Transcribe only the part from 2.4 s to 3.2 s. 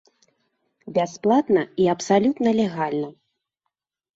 легальна.